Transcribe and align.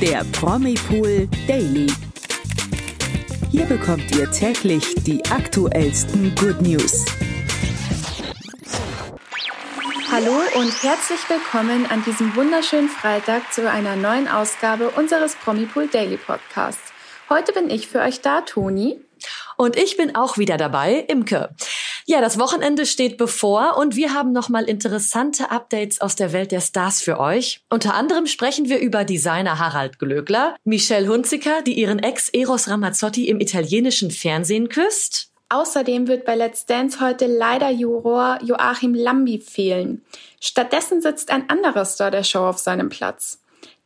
der 0.00 0.24
Promipool 0.32 1.28
Daily. 1.46 1.86
Hier 3.50 3.64
bekommt 3.66 4.14
ihr 4.16 4.30
täglich 4.30 4.94
die 5.04 5.24
aktuellsten 5.26 6.34
Good 6.34 6.60
News. 6.60 7.04
Hallo 10.10 10.32
und 10.56 10.82
herzlich 10.82 11.20
willkommen 11.28 11.86
an 11.86 12.02
diesem 12.04 12.34
wunderschönen 12.34 12.88
Freitag 12.88 13.52
zu 13.52 13.70
einer 13.70 13.96
neuen 13.96 14.26
Ausgabe 14.28 14.90
unseres 14.90 15.36
Promipool 15.36 15.86
Daily 15.86 16.16
Podcasts. 16.16 16.92
Heute 17.28 17.52
bin 17.52 17.70
ich 17.70 17.86
für 17.86 18.00
euch 18.00 18.20
da, 18.20 18.40
Toni. 18.40 19.00
Und 19.56 19.76
ich 19.76 19.96
bin 19.96 20.16
auch 20.16 20.38
wieder 20.38 20.56
dabei, 20.56 21.04
Imke. 21.08 21.54
Ja, 22.06 22.20
das 22.20 22.38
Wochenende 22.38 22.84
steht 22.84 23.16
bevor 23.16 23.78
und 23.78 23.96
wir 23.96 24.12
haben 24.12 24.32
nochmal 24.32 24.64
interessante 24.64 25.50
Updates 25.50 26.02
aus 26.02 26.16
der 26.16 26.34
Welt 26.34 26.52
der 26.52 26.60
Stars 26.60 27.00
für 27.00 27.18
euch. 27.18 27.60
Unter 27.70 27.94
anderem 27.94 28.26
sprechen 28.26 28.68
wir 28.68 28.78
über 28.78 29.04
Designer 29.04 29.58
Harald 29.58 29.98
Glöckler, 29.98 30.54
Michelle 30.64 31.08
Hunziker, 31.08 31.62
die 31.62 31.72
ihren 31.72 31.98
Ex 31.98 32.28
Eros 32.28 32.68
Ramazzotti 32.68 33.28
im 33.28 33.40
italienischen 33.40 34.10
Fernsehen 34.10 34.68
küsst. 34.68 35.30
Außerdem 35.48 36.06
wird 36.06 36.26
bei 36.26 36.34
Let's 36.34 36.66
Dance 36.66 37.00
heute 37.00 37.26
leider 37.26 37.70
Juror 37.70 38.38
Joachim 38.42 38.94
Lambi 38.94 39.38
fehlen. 39.38 40.02
Stattdessen 40.40 41.00
sitzt 41.00 41.30
ein 41.30 41.48
anderer 41.48 41.86
Star 41.86 42.10
der 42.10 42.24
Show 42.24 42.40
auf 42.40 42.58
seinem 42.58 42.90
Platz. 42.90 43.38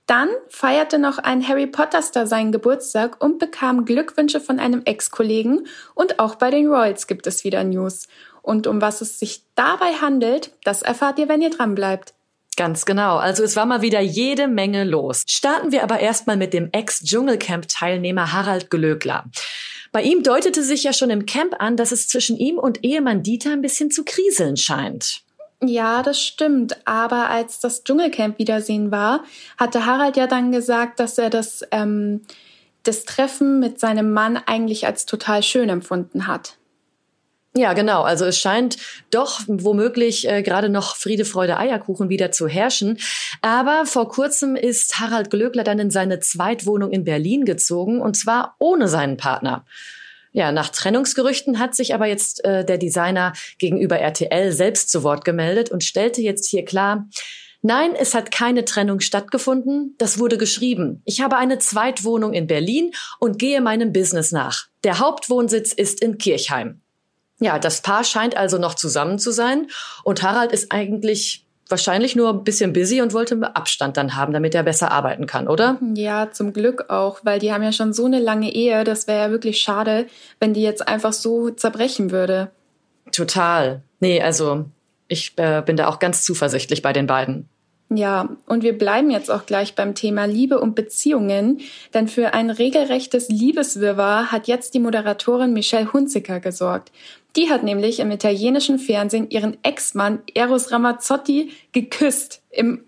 Dann 0.08 0.30
feierte 0.48 0.98
noch 0.98 1.18
ein 1.18 1.46
Harry 1.46 1.66
Potter 1.66 2.00
Star 2.00 2.26
seinen 2.26 2.50
Geburtstag 2.50 3.22
und 3.22 3.38
bekam 3.38 3.84
Glückwünsche 3.84 4.40
von 4.40 4.58
einem 4.58 4.80
Ex-Kollegen 4.86 5.66
und 5.94 6.18
auch 6.18 6.36
bei 6.36 6.50
den 6.50 6.66
Royals 6.68 7.06
gibt 7.06 7.26
es 7.26 7.44
wieder 7.44 7.62
News. 7.62 8.08
Und 8.40 8.66
um 8.66 8.80
was 8.80 9.02
es 9.02 9.18
sich 9.18 9.42
dabei 9.54 9.92
handelt, 10.00 10.50
das 10.64 10.80
erfahrt 10.80 11.18
ihr, 11.18 11.28
wenn 11.28 11.42
ihr 11.42 11.50
dran 11.50 11.74
bleibt. 11.74 12.14
Ganz 12.56 12.86
genau. 12.86 13.18
Also 13.18 13.44
es 13.44 13.54
war 13.54 13.66
mal 13.66 13.82
wieder 13.82 14.00
jede 14.00 14.48
Menge 14.48 14.84
los. 14.84 15.24
Starten 15.26 15.72
wir 15.72 15.82
aber 15.82 16.00
erstmal 16.00 16.38
mit 16.38 16.54
dem 16.54 16.70
Ex-Dschungelcamp-Teilnehmer 16.72 18.32
Harald 18.32 18.70
Glöckler. 18.70 19.26
Bei 19.92 20.00
ihm 20.00 20.22
deutete 20.22 20.62
sich 20.62 20.84
ja 20.84 20.94
schon 20.94 21.10
im 21.10 21.26
Camp 21.26 21.56
an, 21.58 21.76
dass 21.76 21.92
es 21.92 22.08
zwischen 22.08 22.38
ihm 22.38 22.56
und 22.56 22.82
Ehemann 22.82 23.22
Dieter 23.22 23.52
ein 23.52 23.60
bisschen 23.60 23.90
zu 23.90 24.04
kriseln 24.04 24.56
scheint. 24.56 25.22
Ja, 25.62 26.02
das 26.02 26.22
stimmt. 26.22 26.86
Aber 26.86 27.30
als 27.30 27.58
das 27.60 27.82
Dschungelcamp 27.82 28.38
Wiedersehen 28.38 28.90
war, 28.90 29.24
hatte 29.56 29.86
Harald 29.86 30.16
ja 30.16 30.26
dann 30.26 30.52
gesagt, 30.52 31.00
dass 31.00 31.18
er 31.18 31.30
das, 31.30 31.62
ähm, 31.72 32.22
das 32.84 33.04
Treffen 33.04 33.58
mit 33.58 33.80
seinem 33.80 34.12
Mann 34.12 34.36
eigentlich 34.36 34.86
als 34.86 35.04
total 35.04 35.42
schön 35.42 35.68
empfunden 35.68 36.28
hat. 36.28 36.58
Ja, 37.56 37.72
genau. 37.72 38.02
Also 38.02 38.24
es 38.24 38.38
scheint 38.38 38.76
doch 39.10 39.40
womöglich 39.48 40.28
äh, 40.28 40.42
gerade 40.42 40.68
noch 40.68 40.94
Friede, 40.94 41.24
Freude, 41.24 41.56
Eierkuchen 41.58 42.08
wieder 42.08 42.30
zu 42.30 42.46
herrschen. 42.46 42.98
Aber 43.42 43.84
vor 43.84 44.08
kurzem 44.08 44.54
ist 44.54 45.00
Harald 45.00 45.30
Glöckler 45.30 45.64
dann 45.64 45.80
in 45.80 45.90
seine 45.90 46.20
Zweitwohnung 46.20 46.92
in 46.92 47.02
Berlin 47.02 47.44
gezogen 47.44 48.00
und 48.00 48.16
zwar 48.16 48.54
ohne 48.60 48.86
seinen 48.86 49.16
Partner. 49.16 49.64
Ja, 50.38 50.52
nach 50.52 50.68
Trennungsgerüchten 50.68 51.58
hat 51.58 51.74
sich 51.74 51.94
aber 51.94 52.06
jetzt 52.06 52.44
äh, 52.44 52.64
der 52.64 52.78
Designer 52.78 53.32
gegenüber 53.58 53.98
RTL 53.98 54.52
selbst 54.52 54.88
zu 54.88 55.02
Wort 55.02 55.24
gemeldet 55.24 55.72
und 55.72 55.82
stellte 55.82 56.22
jetzt 56.22 56.46
hier 56.46 56.64
klar, 56.64 57.08
Nein, 57.60 57.96
es 57.98 58.14
hat 58.14 58.30
keine 58.30 58.64
Trennung 58.64 59.00
stattgefunden. 59.00 59.96
Das 59.98 60.20
wurde 60.20 60.38
geschrieben. 60.38 61.02
Ich 61.04 61.20
habe 61.22 61.38
eine 61.38 61.58
Zweitwohnung 61.58 62.32
in 62.32 62.46
Berlin 62.46 62.92
und 63.18 63.40
gehe 63.40 63.60
meinem 63.60 63.92
Business 63.92 64.30
nach. 64.30 64.68
Der 64.84 65.00
Hauptwohnsitz 65.00 65.72
ist 65.72 66.00
in 66.00 66.18
Kirchheim. 66.18 66.82
Ja, 67.40 67.58
das 67.58 67.82
Paar 67.82 68.04
scheint 68.04 68.36
also 68.36 68.58
noch 68.58 68.74
zusammen 68.74 69.18
zu 69.18 69.32
sein 69.32 69.66
und 70.04 70.22
Harald 70.22 70.52
ist 70.52 70.70
eigentlich 70.70 71.47
wahrscheinlich 71.68 72.16
nur 72.16 72.30
ein 72.30 72.44
bisschen 72.44 72.72
busy 72.72 73.00
und 73.02 73.12
wollte 73.12 73.54
Abstand 73.54 73.96
dann 73.96 74.16
haben, 74.16 74.32
damit 74.32 74.54
er 74.54 74.62
besser 74.62 74.90
arbeiten 74.90 75.26
kann, 75.26 75.48
oder? 75.48 75.78
Ja, 75.94 76.30
zum 76.30 76.52
Glück 76.52 76.86
auch, 76.88 77.20
weil 77.22 77.38
die 77.38 77.52
haben 77.52 77.62
ja 77.62 77.72
schon 77.72 77.92
so 77.92 78.06
eine 78.06 78.20
lange 78.20 78.52
Ehe. 78.52 78.84
Das 78.84 79.06
wäre 79.06 79.18
ja 79.18 79.30
wirklich 79.30 79.60
schade, 79.60 80.06
wenn 80.40 80.54
die 80.54 80.62
jetzt 80.62 80.86
einfach 80.86 81.12
so 81.12 81.50
zerbrechen 81.50 82.10
würde. 82.10 82.50
Total. 83.12 83.82
Nee, 84.00 84.22
also 84.22 84.66
ich 85.08 85.32
äh, 85.36 85.62
bin 85.64 85.76
da 85.76 85.88
auch 85.88 85.98
ganz 85.98 86.22
zuversichtlich 86.22 86.82
bei 86.82 86.92
den 86.92 87.06
beiden. 87.06 87.48
Ja, 87.90 88.36
und 88.46 88.62
wir 88.62 88.76
bleiben 88.76 89.10
jetzt 89.10 89.30
auch 89.30 89.46
gleich 89.46 89.74
beim 89.74 89.94
Thema 89.94 90.26
Liebe 90.26 90.60
und 90.60 90.74
Beziehungen, 90.74 91.60
denn 91.94 92.06
für 92.06 92.34
ein 92.34 92.50
regelrechtes 92.50 93.30
Liebeswirrwar 93.30 94.30
hat 94.30 94.46
jetzt 94.46 94.74
die 94.74 94.78
Moderatorin 94.78 95.54
Michelle 95.54 95.90
Hunziker 95.92 96.38
gesorgt. 96.38 96.92
Die 97.34 97.50
hat 97.50 97.62
nämlich 97.62 98.00
im 98.00 98.10
italienischen 98.10 98.78
Fernsehen 98.78 99.30
ihren 99.30 99.56
Ex-Mann 99.62 100.20
Eros 100.34 100.70
Ramazzotti 100.70 101.50
geküsst 101.72 102.42
im 102.50 102.84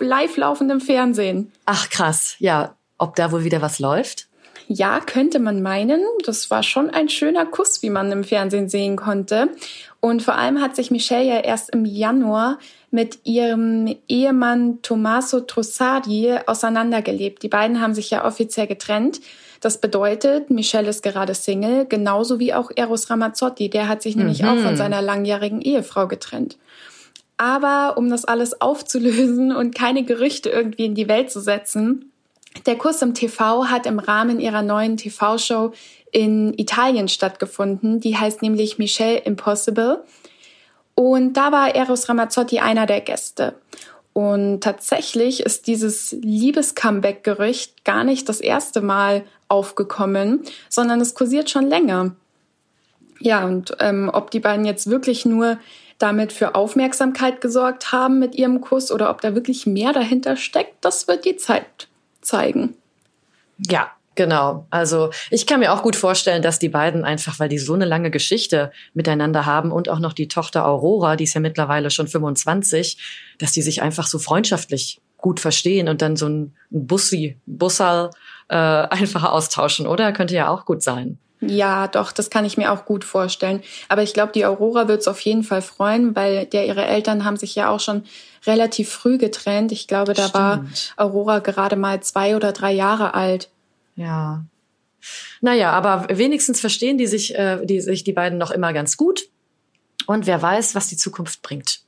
live 0.00 0.36
laufenden 0.36 0.80
Fernsehen. 0.80 1.52
Ach 1.64 1.90
krass, 1.90 2.36
ja, 2.38 2.76
ob 2.98 3.16
da 3.16 3.32
wohl 3.32 3.44
wieder 3.44 3.60
was 3.60 3.80
läuft? 3.80 4.25
Ja, 4.68 5.00
könnte 5.00 5.38
man 5.38 5.62
meinen. 5.62 6.02
Das 6.24 6.50
war 6.50 6.62
schon 6.62 6.90
ein 6.90 7.08
schöner 7.08 7.46
Kuss, 7.46 7.82
wie 7.82 7.90
man 7.90 8.10
im 8.10 8.24
Fernsehen 8.24 8.68
sehen 8.68 8.96
konnte. 8.96 9.50
Und 10.00 10.22
vor 10.22 10.34
allem 10.34 10.60
hat 10.60 10.74
sich 10.74 10.90
Michelle 10.90 11.26
ja 11.26 11.38
erst 11.40 11.70
im 11.70 11.84
Januar 11.84 12.58
mit 12.90 13.20
ihrem 13.24 13.96
Ehemann 14.08 14.82
Tommaso 14.82 15.40
Trussardi 15.40 16.34
auseinandergelebt. 16.46 17.42
Die 17.42 17.48
beiden 17.48 17.80
haben 17.80 17.94
sich 17.94 18.10
ja 18.10 18.24
offiziell 18.24 18.66
getrennt. 18.66 19.20
Das 19.60 19.80
bedeutet, 19.80 20.50
Michelle 20.50 20.88
ist 20.88 21.02
gerade 21.02 21.34
Single, 21.34 21.86
genauso 21.86 22.38
wie 22.38 22.52
auch 22.52 22.70
Eros 22.74 23.08
Ramazzotti. 23.08 23.70
Der 23.70 23.88
hat 23.88 24.02
sich 24.02 24.16
mhm. 24.16 24.22
nämlich 24.22 24.44
auch 24.44 24.56
von 24.56 24.72
mhm. 24.72 24.76
seiner 24.76 25.02
langjährigen 25.02 25.60
Ehefrau 25.60 26.08
getrennt. 26.08 26.58
Aber 27.36 27.98
um 27.98 28.08
das 28.08 28.24
alles 28.24 28.60
aufzulösen 28.60 29.54
und 29.54 29.74
keine 29.74 30.04
Gerüchte 30.04 30.50
irgendwie 30.50 30.86
in 30.86 30.94
die 30.94 31.08
Welt 31.08 31.30
zu 31.30 31.40
setzen, 31.40 32.12
der 32.64 32.76
Kuss 32.76 33.02
im 33.02 33.14
TV 33.14 33.66
hat 33.66 33.86
im 33.86 33.98
Rahmen 33.98 34.40
ihrer 34.40 34.62
neuen 34.62 34.96
TV-Show 34.96 35.72
in 36.12 36.56
Italien 36.58 37.08
stattgefunden. 37.08 38.00
Die 38.00 38.16
heißt 38.16 38.42
nämlich 38.42 38.78
Michelle 38.78 39.18
Impossible. 39.18 40.02
Und 40.94 41.34
da 41.34 41.52
war 41.52 41.74
Eros 41.74 42.08
Ramazzotti 42.08 42.60
einer 42.60 42.86
der 42.86 43.02
Gäste. 43.02 43.54
Und 44.14 44.62
tatsächlich 44.62 45.40
ist 45.40 45.66
dieses 45.66 46.12
Liebes-Comeback-Gerücht 46.12 47.84
gar 47.84 48.02
nicht 48.02 48.30
das 48.30 48.40
erste 48.40 48.80
Mal 48.80 49.24
aufgekommen, 49.48 50.42
sondern 50.70 51.02
es 51.02 51.14
kursiert 51.14 51.50
schon 51.50 51.66
länger. 51.66 52.16
Ja, 53.20 53.44
und 53.44 53.76
ähm, 53.80 54.10
ob 54.10 54.30
die 54.30 54.40
beiden 54.40 54.64
jetzt 54.64 54.88
wirklich 54.88 55.26
nur 55.26 55.58
damit 55.98 56.32
für 56.32 56.54
Aufmerksamkeit 56.54 57.42
gesorgt 57.42 57.92
haben 57.92 58.18
mit 58.18 58.34
ihrem 58.34 58.62
Kuss 58.62 58.90
oder 58.90 59.10
ob 59.10 59.20
da 59.20 59.34
wirklich 59.34 59.66
mehr 59.66 59.92
dahinter 59.92 60.36
steckt, 60.36 60.82
das 60.82 61.08
wird 61.08 61.26
die 61.26 61.36
Zeit 61.36 61.88
zeigen. 62.26 62.74
Ja, 63.58 63.90
Genau. 64.16 64.66
Also 64.70 65.10
ich 65.30 65.46
kann 65.46 65.60
mir 65.60 65.72
auch 65.74 65.82
gut 65.82 65.94
vorstellen, 65.94 66.40
dass 66.40 66.58
die 66.58 66.70
beiden 66.70 67.04
einfach, 67.04 67.38
weil 67.38 67.50
die 67.50 67.58
so 67.58 67.74
eine 67.74 67.84
lange 67.84 68.10
Geschichte 68.10 68.72
miteinander 68.94 69.44
haben 69.44 69.70
und 69.70 69.90
auch 69.90 69.98
noch 69.98 70.14
die 70.14 70.26
Tochter 70.26 70.66
Aurora, 70.66 71.16
die 71.16 71.24
ist 71.24 71.34
ja 71.34 71.40
mittlerweile 71.40 71.90
schon 71.90 72.08
25, 72.08 72.96
dass 73.38 73.52
die 73.52 73.60
sich 73.60 73.82
einfach 73.82 74.06
so 74.06 74.18
freundschaftlich 74.18 75.02
gut 75.18 75.38
verstehen 75.38 75.88
und 75.88 76.00
dann 76.00 76.16
so 76.16 76.28
ein 76.28 76.56
Bussi, 76.70 77.36
Bussal 77.44 78.10
äh, 78.48 78.54
einfach 78.56 79.24
austauschen, 79.24 79.86
oder? 79.86 80.12
Könnte 80.12 80.34
ja 80.34 80.48
auch 80.48 80.64
gut 80.64 80.82
sein. 80.82 81.18
Ja, 81.40 81.86
doch, 81.86 82.12
das 82.12 82.30
kann 82.30 82.44
ich 82.44 82.56
mir 82.56 82.72
auch 82.72 82.86
gut 82.86 83.04
vorstellen. 83.04 83.62
Aber 83.88 84.02
ich 84.02 84.14
glaube, 84.14 84.32
die 84.32 84.46
Aurora 84.46 84.88
wird 84.88 85.00
es 85.00 85.08
auf 85.08 85.20
jeden 85.20 85.42
Fall 85.42 85.60
freuen, 85.60 86.16
weil 86.16 86.46
der 86.46 86.66
ihre 86.66 86.84
Eltern 86.84 87.24
haben 87.24 87.36
sich 87.36 87.54
ja 87.54 87.68
auch 87.68 87.80
schon 87.80 88.04
relativ 88.46 88.90
früh 88.90 89.18
getrennt. 89.18 89.70
Ich 89.70 89.86
glaube, 89.86 90.14
da 90.14 90.28
Stimmt. 90.28 90.34
war 90.34 90.66
Aurora 90.96 91.40
gerade 91.40 91.76
mal 91.76 92.00
zwei 92.00 92.36
oder 92.36 92.52
drei 92.52 92.72
Jahre 92.72 93.14
alt. 93.14 93.50
Ja. 93.96 94.44
Naja, 95.40 95.72
aber 95.72 96.06
wenigstens 96.10 96.60
verstehen 96.60 96.96
die 96.96 97.06
sich, 97.06 97.34
äh, 97.34 97.64
die, 97.64 97.80
sich 97.80 98.02
die 98.02 98.12
beiden 98.12 98.38
noch 98.38 98.50
immer 98.50 98.72
ganz 98.72 98.96
gut. 98.96 99.28
Und 100.06 100.26
wer 100.26 100.40
weiß, 100.40 100.74
was 100.74 100.88
die 100.88 100.96
Zukunft 100.96 101.42
bringt. 101.42 101.80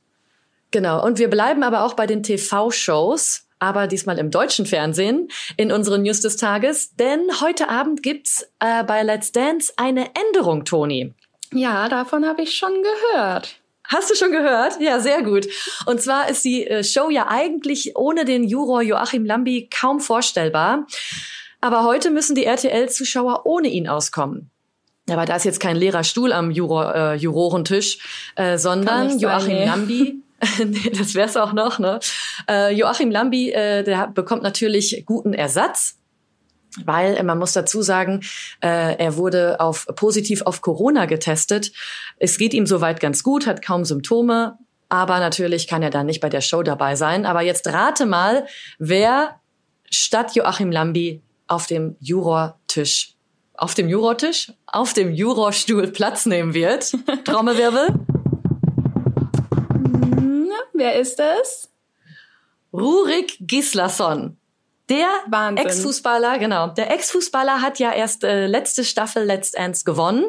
Genau. 0.71 1.03
Und 1.03 1.17
wir 1.17 1.29
bleiben 1.29 1.63
aber 1.63 1.83
auch 1.83 1.95
bei 1.95 2.05
den 2.05 2.21
TV-Shows, 2.21 3.45
aber 3.59 3.87
diesmal 3.87 4.17
im 4.17 4.31
deutschen 4.31 4.65
Fernsehen 4.65 5.27
in 5.57 5.71
unseren 5.71 6.01
News 6.03 6.21
des 6.21 6.37
Tages. 6.37 6.95
Denn 6.95 7.21
heute 7.41 7.69
Abend 7.69 8.01
gibt's 8.01 8.47
äh, 8.59 8.83
bei 8.83 9.03
Let's 9.03 9.31
Dance 9.31 9.73
eine 9.77 10.09
Änderung, 10.15 10.65
Toni. 10.65 11.13
Ja, 11.53 11.89
davon 11.89 12.25
habe 12.25 12.41
ich 12.43 12.55
schon 12.55 12.73
gehört. 12.83 13.59
Hast 13.83 14.11
du 14.11 14.15
schon 14.15 14.31
gehört? 14.31 14.79
Ja, 14.79 14.99
sehr 14.99 15.23
gut. 15.23 15.47
Und 15.87 15.99
zwar 15.99 16.29
ist 16.29 16.45
die 16.45 16.67
äh, 16.67 16.83
Show 16.83 17.09
ja 17.09 17.27
eigentlich 17.27 17.95
ohne 17.95 18.23
den 18.23 18.43
Juror 18.43 18.83
Joachim 18.83 19.25
Lambi 19.25 19.67
kaum 19.67 19.99
vorstellbar. 19.99 20.85
Aber 21.59 21.83
heute 21.83 22.11
müssen 22.11 22.35
die 22.35 22.45
RTL-Zuschauer 22.45 23.45
ohne 23.45 23.67
ihn 23.67 23.87
auskommen. 23.87 24.51
Aber 25.09 25.25
da 25.25 25.35
ist 25.35 25.43
jetzt 25.43 25.59
kein 25.59 25.75
leerer 25.75 26.03
Stuhl 26.03 26.31
am 26.33 26.51
Juror, 26.51 26.95
äh, 26.95 27.15
Jurorentisch, 27.15 27.97
äh, 28.35 28.59
sondern 28.59 29.17
Joachim 29.17 29.53
nee. 29.53 29.65
Lambi. 29.65 30.23
nee, 30.65 30.91
das 30.97 31.15
wär's 31.15 31.37
auch 31.37 31.53
noch, 31.53 31.79
ne? 31.79 31.99
Äh, 32.49 32.73
Joachim 32.73 33.11
Lambi, 33.11 33.51
äh, 33.51 33.83
der 33.83 34.07
bekommt 34.07 34.43
natürlich 34.43 35.03
guten 35.05 35.33
Ersatz 35.33 35.99
weil 36.85 37.17
äh, 37.17 37.23
man 37.23 37.39
muss 37.39 37.53
dazu 37.53 37.81
sagen, 37.81 38.21
äh, 38.61 38.95
er 38.97 39.15
wurde 39.15 39.59
auf 39.59 39.87
positiv 39.95 40.41
auf 40.43 40.61
Corona 40.61 41.05
getestet. 41.05 41.71
Es 42.17 42.37
geht 42.37 42.53
ihm 42.53 42.65
soweit 42.65 42.99
ganz 42.99 43.23
gut, 43.23 43.47
hat 43.47 43.61
kaum 43.61 43.85
Symptome, 43.85 44.57
aber 44.89 45.19
natürlich 45.19 45.67
kann 45.67 45.83
er 45.83 45.89
dann 45.89 46.07
nicht 46.07 46.19
bei 46.19 46.29
der 46.29 46.41
Show 46.41 46.63
dabei 46.63 46.95
sein. 46.95 47.25
Aber 47.25 47.41
jetzt 47.41 47.67
rate 47.67 48.05
mal, 48.05 48.45
wer 48.77 49.39
statt 49.89 50.35
Joachim 50.35 50.71
Lambi 50.71 51.21
auf 51.47 51.67
dem 51.67 51.95
Jurortisch, 51.99 53.15
auf 53.55 53.73
dem 53.73 53.89
Jurortisch, 53.89 54.53
auf 54.67 54.93
dem 54.93 55.13
Jurorstuhl 55.13 55.87
Platz 55.87 56.25
nehmen 56.25 56.53
wird. 56.53 56.93
Trommelwirbel. 57.25 58.18
Wer 60.79 60.95
ist 60.95 61.19
es? 61.19 61.69
Rurik 62.71 63.35
Gislason. 63.41 64.37
Der 64.89 65.07
Ex-Fußballer, 65.57 66.39
genau. 66.39 66.67
Der 66.69 66.91
Ex-Fußballer 66.91 67.61
hat 67.61 67.79
ja 67.79 67.91
erst 67.91 68.23
äh, 68.23 68.47
letzte 68.47 68.85
Staffel 68.85 69.25
Let's 69.25 69.51
Dance 69.51 69.83
gewonnen. 69.83 70.23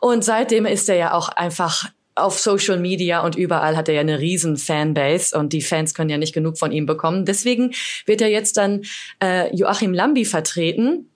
Und 0.00 0.24
seitdem 0.24 0.64
ist 0.64 0.88
er 0.88 0.94
ja 0.94 1.12
auch 1.12 1.28
einfach 1.28 1.90
auf 2.14 2.38
Social 2.38 2.78
Media 2.78 3.20
und 3.20 3.34
überall 3.34 3.76
hat 3.76 3.88
er 3.88 3.94
ja 3.94 4.00
eine 4.00 4.20
riesen 4.20 4.56
Fanbase 4.56 5.36
und 5.36 5.52
die 5.52 5.60
Fans 5.60 5.92
können 5.92 6.10
ja 6.10 6.18
nicht 6.18 6.34
genug 6.34 6.56
von 6.56 6.70
ihm 6.70 6.86
bekommen. 6.86 7.24
Deswegen 7.24 7.74
wird 8.06 8.20
er 8.20 8.28
jetzt 8.28 8.56
dann 8.56 8.82
äh, 9.20 9.54
Joachim 9.54 9.92
Lambi 9.92 10.24
vertreten. 10.24 11.10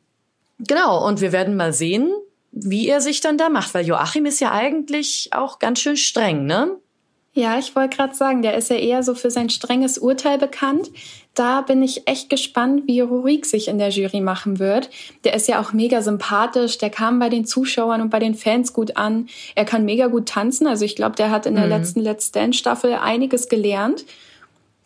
Genau, 0.59 1.07
und 1.07 1.21
wir 1.21 1.31
werden 1.31 1.57
mal 1.57 1.73
sehen, 1.73 2.13
wie 2.51 2.89
er 2.89 3.01
sich 3.01 3.21
dann 3.21 3.39
da 3.39 3.49
macht, 3.49 3.73
weil 3.75 3.87
Joachim 3.87 4.27
ist 4.27 4.41
ja 4.41 4.51
eigentlich 4.51 5.31
auch 5.33 5.59
ganz 5.59 5.81
schön 5.81 5.97
streng, 5.97 6.47
ne? 6.47 6.77
Ja, 7.37 7.59
ich 7.59 7.75
wollte 7.75 7.97
gerade 7.97 8.15
sagen, 8.15 8.43
der 8.43 8.57
ist 8.57 8.71
ja 8.71 8.77
eher 8.77 9.03
so 9.03 9.17
für 9.17 9.29
sein 9.29 9.51
strenges 9.51 9.99
Urteil 9.99 10.39
bekannt. 10.39 10.91
Da 11.35 11.63
bin 11.63 11.83
ich 11.83 12.07
echt 12.07 12.31
gespannt, 12.31 12.85
wie 12.87 13.01
Rurik 13.01 13.45
sich 13.45 13.67
in 13.67 13.79
der 13.79 13.89
Jury 13.89 14.21
machen 14.21 14.61
wird. 14.61 14.89
Der 15.25 15.35
ist 15.35 15.49
ja 15.49 15.61
auch 15.61 15.73
mega 15.73 16.01
sympathisch, 16.01 16.79
der 16.79 16.91
kam 16.91 17.19
bei 17.19 17.29
den 17.29 17.45
Zuschauern 17.45 18.01
und 18.01 18.11
bei 18.11 18.21
den 18.21 18.37
Fans 18.37 18.73
gut 18.73 18.97
an. 18.97 19.29
Er 19.57 19.65
kann 19.65 19.85
mega 19.85 20.07
gut 20.07 20.27
tanzen, 20.27 20.69
also 20.69 20.85
ich 20.85 20.95
glaube, 20.95 21.17
der 21.17 21.33
hat 21.33 21.47
in 21.47 21.57
der 21.57 21.65
mhm. 21.65 21.71
letzten 21.71 22.01
Let's 22.01 22.31
Dance 22.31 22.57
Staffel 22.57 22.95
einiges 22.95 23.49
gelernt. 23.49 24.05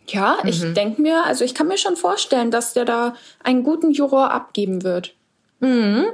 Ja, 0.07 0.39
mhm. 0.41 0.49
ich 0.49 0.73
denke 0.73 1.03
mir, 1.03 1.23
also 1.25 1.45
ich 1.45 1.53
kann 1.53 1.67
mir 1.67 1.77
schon 1.77 1.97
vorstellen, 1.97 2.49
dass 2.49 2.73
der 2.73 2.85
da 2.85 3.13
einen 3.43 3.61
guten 3.61 3.91
Juror 3.91 4.31
abgeben 4.31 4.81
wird. 4.81 5.13
Mhm. 5.59 6.05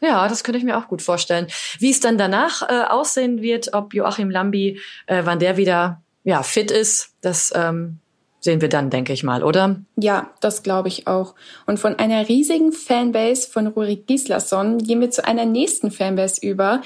Ja, 0.00 0.28
das 0.28 0.44
könnte 0.44 0.58
ich 0.58 0.64
mir 0.64 0.78
auch 0.78 0.88
gut 0.88 1.02
vorstellen. 1.02 1.46
Wie 1.78 1.90
es 1.90 2.00
dann 2.00 2.18
danach 2.18 2.62
äh, 2.68 2.84
aussehen 2.88 3.42
wird, 3.42 3.74
ob 3.74 3.94
Joachim 3.94 4.30
Lambi, 4.30 4.80
äh, 5.06 5.22
wann 5.24 5.38
der 5.38 5.56
wieder 5.56 6.02
ja 6.24 6.42
fit 6.42 6.70
ist, 6.70 7.14
das 7.20 7.52
ähm, 7.54 7.98
sehen 8.40 8.60
wir 8.60 8.68
dann, 8.68 8.90
denke 8.90 9.12
ich 9.12 9.22
mal, 9.22 9.42
oder? 9.44 9.76
Ja, 9.96 10.30
das 10.40 10.62
glaube 10.62 10.88
ich 10.88 11.06
auch. 11.06 11.34
Und 11.66 11.78
von 11.78 11.98
einer 11.98 12.28
riesigen 12.28 12.72
Fanbase 12.72 13.48
von 13.48 13.66
Rurik 13.66 14.06
Gislason 14.06 14.78
gehen 14.78 15.00
wir 15.00 15.10
zu 15.10 15.24
einer 15.24 15.44
nächsten 15.44 15.90
Fanbase 15.90 16.40
über, 16.42 16.80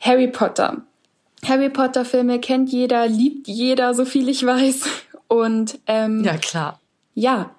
Harry 0.00 0.28
Potter. 0.28 0.82
Harry 1.44 1.70
Potter 1.70 2.04
Filme 2.04 2.40
kennt 2.40 2.70
jeder, 2.70 3.06
liebt 3.06 3.46
jeder, 3.46 3.94
so 3.94 4.04
viel 4.04 4.28
ich 4.28 4.44
weiß. 4.44 4.82
Und 5.28 5.78
ähm, 5.86 6.24
ja 6.24 6.36
klar. 6.36 6.80
Ja, 7.14 7.50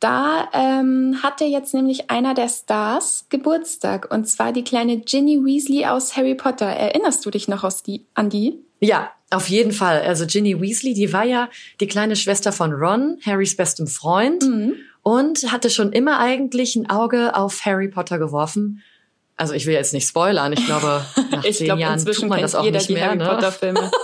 da 0.00 0.48
ähm, 0.52 1.22
hatte 1.22 1.44
jetzt 1.44 1.74
nämlich 1.74 2.10
einer 2.10 2.34
der 2.34 2.48
Stars 2.48 3.26
Geburtstag 3.30 4.12
und 4.12 4.28
zwar 4.28 4.52
die 4.52 4.62
kleine 4.62 4.98
Ginny 4.98 5.44
Weasley 5.44 5.86
aus 5.86 6.16
Harry 6.16 6.34
Potter. 6.34 6.66
Erinnerst 6.66 7.26
du 7.26 7.30
dich 7.30 7.48
noch 7.48 7.64
aus 7.64 7.82
die, 7.82 8.06
an 8.14 8.30
die? 8.30 8.60
Ja, 8.80 9.10
auf 9.30 9.48
jeden 9.48 9.72
Fall. 9.72 10.02
Also 10.02 10.24
Ginny 10.26 10.60
Weasley, 10.60 10.94
die 10.94 11.12
war 11.12 11.24
ja 11.24 11.48
die 11.80 11.88
kleine 11.88 12.14
Schwester 12.14 12.52
von 12.52 12.72
Ron, 12.72 13.18
Harrys 13.26 13.56
bestem 13.56 13.88
Freund 13.88 14.44
mhm. 14.44 14.74
und 15.02 15.50
hatte 15.50 15.68
schon 15.68 15.92
immer 15.92 16.20
eigentlich 16.20 16.76
ein 16.76 16.88
Auge 16.88 17.34
auf 17.34 17.64
Harry 17.64 17.88
Potter 17.88 18.18
geworfen. 18.18 18.82
Also 19.36 19.54
ich 19.54 19.66
will 19.66 19.74
jetzt 19.74 19.92
nicht 19.92 20.08
spoilern, 20.08 20.52
ich 20.52 20.64
glaube, 20.64 21.04
nach 21.30 21.44
ich 21.44 21.58
zehn 21.58 21.66
glaub, 21.66 21.78
Jahren 21.78 22.04
tut 22.04 22.28
man 22.28 22.40
das 22.40 22.54
auch 22.54 22.68
nicht 22.68 22.90
mehr. 22.90 23.06
Harry 23.06 23.18
ne? 23.18 23.26
Potter 23.26 23.52
Filme. 23.52 23.90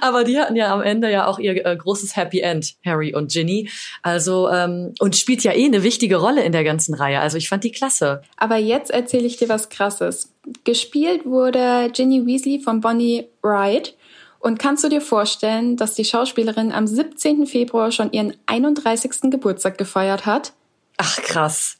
aber 0.00 0.24
die 0.24 0.38
hatten 0.38 0.56
ja 0.56 0.72
am 0.72 0.82
Ende 0.82 1.10
ja 1.10 1.26
auch 1.26 1.38
ihr 1.38 1.64
äh, 1.64 1.76
großes 1.76 2.16
Happy 2.16 2.40
End, 2.40 2.76
Harry 2.84 3.14
und 3.14 3.30
Ginny. 3.32 3.70
Also 4.02 4.48
ähm, 4.48 4.94
und 4.98 5.16
spielt 5.16 5.42
ja 5.44 5.52
eh 5.52 5.64
eine 5.64 5.82
wichtige 5.82 6.16
Rolle 6.16 6.42
in 6.42 6.52
der 6.52 6.64
ganzen 6.64 6.94
Reihe. 6.94 7.20
Also 7.20 7.36
ich 7.36 7.48
fand 7.48 7.64
die 7.64 7.72
klasse. 7.72 8.22
Aber 8.36 8.56
jetzt 8.56 8.90
erzähle 8.90 9.26
ich 9.26 9.36
dir 9.36 9.48
was 9.48 9.68
Krasses. 9.68 10.32
Gespielt 10.64 11.24
wurde 11.24 11.90
Ginny 11.92 12.24
Weasley 12.26 12.60
von 12.60 12.80
Bonnie 12.80 13.26
Wright. 13.42 13.94
Und 14.40 14.58
kannst 14.58 14.84
du 14.84 14.88
dir 14.88 15.00
vorstellen, 15.00 15.76
dass 15.76 15.94
die 15.94 16.04
Schauspielerin 16.04 16.70
am 16.70 16.86
17. 16.86 17.46
Februar 17.46 17.90
schon 17.90 18.12
ihren 18.12 18.36
31. 18.46 19.30
Geburtstag 19.30 19.78
gefeiert 19.78 20.26
hat? 20.26 20.52
Ach 20.96 21.16
krass. 21.22 21.78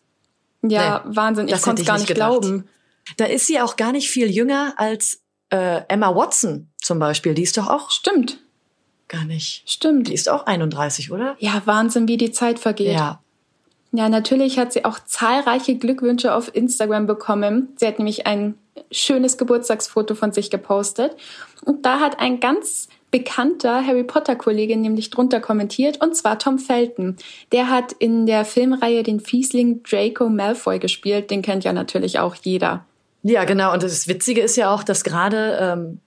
Ja, 0.62 1.04
nee, 1.06 1.16
Wahnsinn. 1.16 1.48
Ich 1.48 1.62
konnte 1.62 1.82
es 1.82 1.88
gar 1.88 1.98
nicht 1.98 2.08
gedacht. 2.08 2.40
glauben. 2.40 2.68
Da 3.16 3.26
ist 3.26 3.46
sie 3.46 3.60
auch 3.60 3.76
gar 3.76 3.92
nicht 3.92 4.10
viel 4.10 4.30
jünger 4.30 4.74
als 4.76 5.20
äh, 5.50 5.82
Emma 5.88 6.14
Watson 6.14 6.68
zum 6.76 6.98
Beispiel. 6.98 7.34
Die 7.34 7.42
ist 7.42 7.56
doch 7.56 7.68
auch. 7.68 7.90
Stimmt. 7.90 8.38
Gar 9.08 9.24
nicht. 9.24 9.62
Stimmt. 9.68 10.08
Die 10.08 10.14
ist 10.14 10.28
auch 10.28 10.46
31, 10.46 11.10
oder? 11.10 11.36
Ja, 11.38 11.62
Wahnsinn, 11.64 12.08
wie 12.08 12.18
die 12.18 12.30
Zeit 12.30 12.58
vergeht. 12.58 12.92
Ja. 12.92 13.20
Ja, 13.90 14.10
natürlich 14.10 14.58
hat 14.58 14.72
sie 14.72 14.84
auch 14.84 14.98
zahlreiche 14.98 15.76
Glückwünsche 15.76 16.34
auf 16.34 16.54
Instagram 16.54 17.06
bekommen. 17.06 17.70
Sie 17.76 17.86
hat 17.86 17.98
nämlich 17.98 18.26
ein 18.26 18.54
schönes 18.92 19.38
Geburtstagsfoto 19.38 20.14
von 20.14 20.32
sich 20.32 20.50
gepostet. 20.50 21.16
Und 21.64 21.86
da 21.86 22.00
hat 22.00 22.20
ein 22.20 22.38
ganz 22.38 22.88
bekannter 23.10 23.86
Harry 23.86 24.04
Potter 24.04 24.36
Kollege 24.36 24.76
nämlich 24.76 25.08
drunter 25.08 25.40
kommentiert, 25.40 26.02
und 26.02 26.14
zwar 26.14 26.38
Tom 26.38 26.58
Felton. 26.58 27.16
Der 27.52 27.70
hat 27.70 27.92
in 27.92 28.26
der 28.26 28.44
Filmreihe 28.44 29.02
den 29.02 29.20
Fiesling 29.20 29.82
Draco 29.82 30.28
Malfoy 30.28 30.78
gespielt. 30.78 31.30
Den 31.30 31.40
kennt 31.40 31.64
ja 31.64 31.72
natürlich 31.72 32.18
auch 32.18 32.34
jeder. 32.34 32.84
Ja, 33.22 33.44
genau. 33.44 33.72
Und 33.72 33.82
das 33.82 34.08
Witzige 34.08 34.40
ist 34.40 34.56
ja 34.56 34.72
auch, 34.72 34.82
dass 34.82 35.04
gerade 35.04 35.58
ähm, 35.60 36.00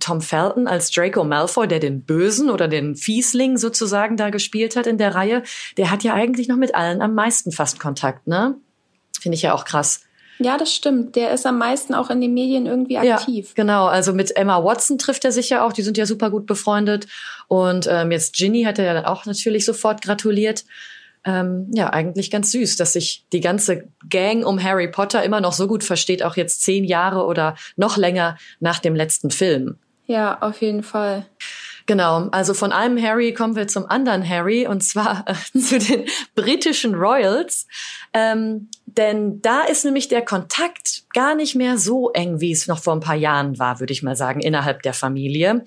Tom 0.00 0.20
Felton 0.20 0.66
als 0.66 0.90
Draco 0.90 1.24
Malfoy, 1.24 1.68
der 1.68 1.78
den 1.78 2.02
Bösen 2.02 2.50
oder 2.50 2.68
den 2.68 2.96
Fiesling 2.96 3.56
sozusagen 3.56 4.16
da 4.16 4.30
gespielt 4.30 4.76
hat 4.76 4.86
in 4.86 4.98
der 4.98 5.14
Reihe, 5.14 5.42
der 5.76 5.90
hat 5.90 6.02
ja 6.02 6.14
eigentlich 6.14 6.48
noch 6.48 6.56
mit 6.56 6.74
allen 6.74 7.02
am 7.02 7.14
meisten 7.14 7.52
fast 7.52 7.78
Kontakt, 7.78 8.26
ne? 8.26 8.56
Finde 9.20 9.36
ich 9.36 9.42
ja 9.42 9.54
auch 9.54 9.64
krass. 9.64 10.02
Ja, 10.38 10.58
das 10.58 10.74
stimmt. 10.74 11.14
Der 11.14 11.30
ist 11.30 11.46
am 11.46 11.58
meisten 11.58 11.94
auch 11.94 12.10
in 12.10 12.20
den 12.20 12.34
Medien 12.34 12.66
irgendwie 12.66 12.98
aktiv. 12.98 13.48
Ja, 13.48 13.54
genau. 13.54 13.86
Also 13.86 14.12
mit 14.12 14.36
Emma 14.36 14.62
Watson 14.64 14.98
trifft 14.98 15.24
er 15.24 15.30
sich 15.30 15.50
ja 15.50 15.64
auch. 15.64 15.72
Die 15.72 15.82
sind 15.82 15.96
ja 15.96 16.06
super 16.06 16.30
gut 16.30 16.46
befreundet. 16.46 17.06
Und 17.46 17.86
ähm, 17.88 18.10
jetzt 18.10 18.34
Ginny 18.34 18.64
hat 18.64 18.80
er 18.80 18.84
ja 18.84 18.94
dann 18.94 19.04
auch 19.04 19.26
natürlich 19.26 19.64
sofort 19.64 20.02
gratuliert 20.02 20.64
ähm, 21.24 21.68
ja, 21.72 21.90
eigentlich 21.90 22.30
ganz 22.30 22.50
süß, 22.52 22.76
dass 22.76 22.92
sich 22.92 23.24
die 23.32 23.40
ganze 23.40 23.88
Gang 24.08 24.44
um 24.44 24.62
Harry 24.62 24.88
Potter 24.88 25.22
immer 25.22 25.40
noch 25.40 25.52
so 25.52 25.66
gut 25.66 25.84
versteht, 25.84 26.22
auch 26.22 26.36
jetzt 26.36 26.62
zehn 26.62 26.84
Jahre 26.84 27.24
oder 27.24 27.56
noch 27.76 27.96
länger 27.96 28.36
nach 28.60 28.78
dem 28.78 28.94
letzten 28.94 29.30
Film. 29.30 29.78
Ja, 30.06 30.38
auf 30.42 30.60
jeden 30.60 30.82
Fall. 30.82 31.26
Genau, 31.86 32.28
also 32.30 32.54
von 32.54 32.72
einem 32.72 33.02
Harry 33.02 33.34
kommen 33.34 33.56
wir 33.56 33.68
zum 33.68 33.84
anderen 33.86 34.26
Harry 34.26 34.66
und 34.66 34.82
zwar 34.82 35.24
äh, 35.26 35.58
zu 35.58 35.78
den 35.78 36.04
britischen 36.34 36.94
Royals. 36.94 37.66
Ähm, 38.14 38.70
denn 38.86 39.42
da 39.42 39.62
ist 39.64 39.84
nämlich 39.84 40.08
der 40.08 40.24
Kontakt 40.24 41.04
gar 41.12 41.34
nicht 41.34 41.54
mehr 41.54 41.76
so 41.78 42.10
eng, 42.12 42.40
wie 42.40 42.52
es 42.52 42.68
noch 42.68 42.78
vor 42.82 42.94
ein 42.94 43.00
paar 43.00 43.16
Jahren 43.16 43.58
war, 43.58 43.80
würde 43.80 43.92
ich 43.92 44.02
mal 44.02 44.16
sagen, 44.16 44.40
innerhalb 44.40 44.82
der 44.82 44.94
Familie. 44.94 45.64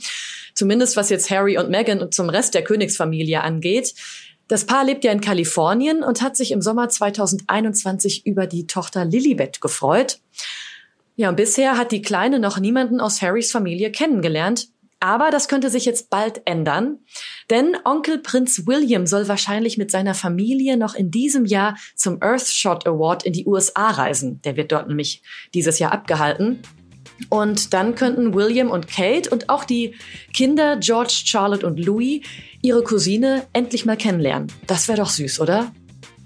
Zumindest 0.56 0.98
was 0.98 1.10
jetzt 1.10 1.30
Harry 1.30 1.58
und 1.58 1.70
Meghan 1.70 2.02
und 2.02 2.16
zum 2.16 2.30
Rest 2.30 2.56
der 2.56 2.64
Königsfamilie 2.64 3.42
angeht. 3.42 3.94
Das 4.48 4.66
Paar 4.66 4.86
lebt 4.86 5.04
ja 5.04 5.12
in 5.12 5.22
Kalifornien 5.22 6.04
und 6.04 6.22
hat 6.22 6.38
sich 6.38 6.52
im 6.52 6.62
Sommer 6.62 6.90
2021 6.90 8.26
über 8.26 8.48
die 8.48 8.66
Tochter 8.66 9.04
Lilibet 9.04 9.60
gefreut. 9.60 10.20
Ja, 11.16 11.30
und 11.30 11.36
bisher 11.36 11.78
hat 11.78 11.92
die 11.92 12.02
Kleine 12.02 12.40
noch 12.40 12.60
niemanden 12.60 13.02
aus 13.02 13.22
Harrys 13.22 13.52
Familie 13.52 13.92
kennengelernt. 13.92 14.70
Aber 15.00 15.30
das 15.30 15.48
könnte 15.48 15.70
sich 15.70 15.86
jetzt 15.86 16.10
bald 16.10 16.42
ändern, 16.46 17.00
denn 17.52 17.78
Onkel 17.84 18.18
Prinz 18.18 18.66
William 18.66 19.06
soll 19.06 19.28
wahrscheinlich 19.28 19.78
mit 19.78 19.92
seiner 19.92 20.16
Familie 20.16 20.76
noch 20.76 20.96
in 20.96 21.12
diesem 21.12 21.46
Jahr 21.46 21.78
zum 21.96 22.20
Earthshot 22.20 22.88
Award 22.88 23.24
in 23.24 23.34
die 23.34 23.46
USA 23.46 23.92
reisen. 23.92 24.42
Der 24.42 24.58
wird 24.58 24.72
dort 24.72 24.88
nämlich 24.88 25.22
dieses 25.54 25.78
Jahr 25.78 25.92
abgehalten. 25.92 26.64
Und 27.30 27.74
dann 27.74 27.96
könnten 27.96 28.34
William 28.34 28.70
und 28.70 28.88
Kate 28.88 29.30
und 29.30 29.50
auch 29.50 29.64
die 29.64 29.96
Kinder 30.34 30.78
George, 30.78 31.22
Charlotte 31.26 31.66
und 31.66 31.80
Louis 31.80 32.22
ihre 32.62 32.84
Cousine 32.84 33.44
endlich 33.54 33.86
mal 33.86 33.98
kennenlernen. 33.98 34.52
Das 34.66 34.88
wäre 34.88 35.00
doch 35.00 35.10
süß, 35.10 35.40
oder? 35.40 35.72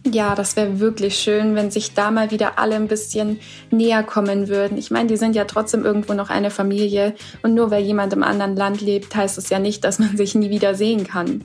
Ja, 0.09 0.33
das 0.33 0.55
wäre 0.55 0.79
wirklich 0.79 1.15
schön, 1.15 1.55
wenn 1.55 1.69
sich 1.69 1.93
da 1.93 2.09
mal 2.09 2.31
wieder 2.31 2.57
alle 2.57 2.75
ein 2.75 2.87
bisschen 2.87 3.39
näher 3.69 4.01
kommen 4.01 4.47
würden. 4.47 4.77
Ich 4.77 4.89
meine, 4.89 5.07
die 5.07 5.17
sind 5.17 5.35
ja 5.35 5.45
trotzdem 5.45 5.85
irgendwo 5.85 6.13
noch 6.13 6.31
eine 6.31 6.49
Familie 6.49 7.13
und 7.43 7.53
nur 7.53 7.69
weil 7.69 7.83
jemand 7.83 8.11
im 8.13 8.23
anderen 8.23 8.55
Land 8.55 8.81
lebt, 8.81 9.15
heißt 9.15 9.37
es 9.37 9.49
ja 9.49 9.59
nicht, 9.59 9.83
dass 9.83 9.99
man 9.99 10.17
sich 10.17 10.33
nie 10.33 10.49
wieder 10.49 10.73
sehen 10.73 11.05
kann. 11.05 11.43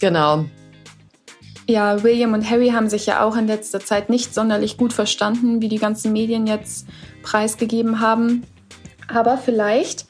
Genau. 0.00 0.44
Ja, 1.68 2.04
William 2.04 2.32
und 2.32 2.48
Harry 2.48 2.68
haben 2.68 2.88
sich 2.88 3.06
ja 3.06 3.24
auch 3.24 3.36
in 3.36 3.48
letzter 3.48 3.80
Zeit 3.80 4.08
nicht 4.08 4.32
sonderlich 4.32 4.76
gut 4.76 4.92
verstanden, 4.92 5.60
wie 5.60 5.68
die 5.68 5.78
ganzen 5.78 6.12
Medien 6.12 6.46
jetzt 6.46 6.86
preisgegeben 7.24 7.98
haben. 7.98 8.44
Aber 9.08 9.38
vielleicht 9.38 10.06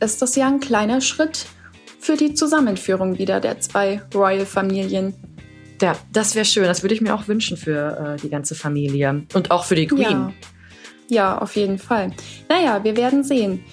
ist 0.00 0.22
das 0.22 0.36
ja 0.36 0.48
ein 0.48 0.60
kleiner 0.60 1.00
Schritt 1.00 1.46
für 1.98 2.16
die 2.16 2.34
Zusammenführung 2.34 3.18
wieder 3.18 3.40
der 3.40 3.60
zwei 3.60 4.02
Royal-Familien. 4.14 5.14
Ja, 5.80 5.96
das 6.12 6.34
wäre 6.34 6.44
schön. 6.44 6.64
Das 6.64 6.82
würde 6.82 6.94
ich 6.94 7.00
mir 7.00 7.14
auch 7.14 7.28
wünschen 7.28 7.56
für 7.56 8.16
äh, 8.16 8.20
die 8.20 8.28
ganze 8.28 8.54
Familie 8.54 9.24
und 9.34 9.50
auch 9.50 9.64
für 9.64 9.74
die 9.74 9.86
Queen. 9.86 10.00
Ja. 10.00 10.32
ja, 11.08 11.38
auf 11.38 11.56
jeden 11.56 11.78
Fall. 11.78 12.12
Naja, 12.48 12.84
wir 12.84 12.96
werden 12.96 13.24
sehen. 13.24 13.64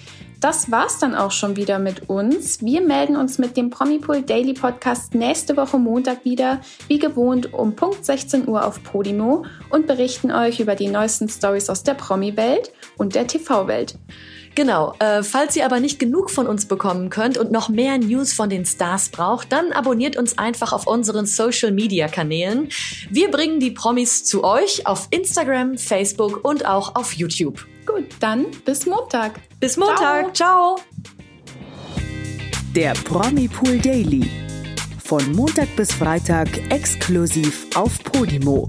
Das 0.42 0.72
war's 0.72 0.98
dann 0.98 1.14
auch 1.14 1.30
schon 1.30 1.54
wieder 1.54 1.78
mit 1.78 2.08
uns. 2.08 2.60
Wir 2.62 2.80
melden 2.80 3.14
uns 3.14 3.38
mit 3.38 3.56
dem 3.56 3.70
Promipool 3.70 4.22
Daily 4.22 4.54
Podcast 4.54 5.14
nächste 5.14 5.56
Woche 5.56 5.78
Montag 5.78 6.24
wieder, 6.24 6.60
wie 6.88 6.98
gewohnt 6.98 7.54
um 7.54 7.76
Punkt 7.76 8.04
16 8.04 8.48
Uhr 8.48 8.66
auf 8.66 8.82
Podimo 8.82 9.44
und 9.70 9.86
berichten 9.86 10.32
euch 10.32 10.58
über 10.58 10.74
die 10.74 10.88
neuesten 10.88 11.28
Stories 11.28 11.70
aus 11.70 11.84
der 11.84 11.94
Promi-Welt 11.94 12.72
und 12.96 13.14
der 13.14 13.28
TV-Welt. 13.28 13.96
Genau. 14.54 14.94
Äh, 14.98 15.22
falls 15.22 15.56
ihr 15.56 15.64
aber 15.64 15.80
nicht 15.80 15.98
genug 15.98 16.30
von 16.30 16.46
uns 16.46 16.66
bekommen 16.66 17.10
könnt 17.10 17.38
und 17.38 17.50
noch 17.50 17.68
mehr 17.68 17.98
News 17.98 18.32
von 18.32 18.50
den 18.50 18.66
Stars 18.66 19.08
braucht, 19.08 19.52
dann 19.52 19.72
abonniert 19.72 20.16
uns 20.16 20.38
einfach 20.38 20.72
auf 20.72 20.86
unseren 20.86 21.26
Social 21.26 21.72
Media 21.72 22.08
Kanälen. 22.08 22.68
Wir 23.10 23.30
bringen 23.30 23.60
die 23.60 23.70
Promis 23.70 24.24
zu 24.24 24.44
euch 24.44 24.86
auf 24.86 25.08
Instagram, 25.10 25.78
Facebook 25.78 26.44
und 26.44 26.66
auch 26.66 26.94
auf 26.94 27.14
YouTube. 27.14 27.66
Gut, 27.86 28.04
dann 28.20 28.46
bis 28.64 28.86
Montag. 28.86 29.40
Bis 29.58 29.76
Montag. 29.76 30.36
Ciao. 30.36 30.76
Ciao. 30.76 31.02
Der 32.74 32.92
Promi 33.04 33.48
Pool 33.48 33.78
Daily. 33.78 34.30
Von 35.04 35.32
Montag 35.32 35.74
bis 35.76 35.92
Freitag 35.92 36.48
exklusiv 36.70 37.66
auf 37.74 38.02
Podimo. 38.02 38.68